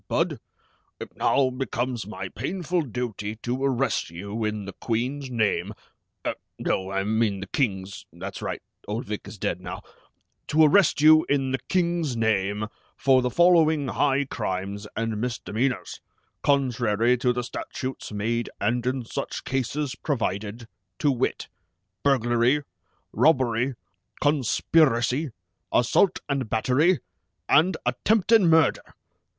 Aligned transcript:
Budd, 0.07 0.39
it 0.99 1.15
now 1.15 1.51
becomes 1.51 2.07
my 2.07 2.27
painful 2.29 2.81
duty 2.81 3.35
to 3.43 3.63
arrest 3.63 4.09
you 4.09 4.43
in 4.43 4.65
the 4.65 4.73
Queen's 4.73 5.29
name 5.29 5.73
er, 6.25 6.33
no, 6.57 6.89
I 6.89 7.03
mean 7.03 7.39
the 7.41 7.45
King's 7.45 8.07
(that's 8.11 8.41
right, 8.41 8.63
old 8.87 9.05
Vic 9.05 9.27
is 9.27 9.37
dead 9.37 9.61
now), 9.61 9.83
to 10.47 10.63
arrest 10.63 11.01
you 11.01 11.23
in 11.29 11.51
the 11.51 11.59
King's 11.69 12.17
name 12.17 12.65
for 12.97 13.21
the 13.21 13.29
following 13.29 13.89
high 13.89 14.25
crimes 14.25 14.87
and 14.95 15.21
misdemeanors, 15.21 16.01
contrary 16.41 17.15
to 17.19 17.31
the 17.31 17.43
statutes 17.43 18.11
made 18.11 18.49
and 18.59 18.87
in 18.87 19.05
such 19.05 19.43
cases 19.43 19.93
provided, 19.93 20.67
to 20.97 21.11
wit: 21.11 21.47
Burglary, 22.03 22.63
Robbery, 23.13 23.75
Conspiracy, 24.19 25.29
Assault 25.71 26.17
and 26.27 26.49
Battery, 26.49 27.01
and 27.47 27.77
Attempted 27.85 28.41
Murder! 28.41 28.81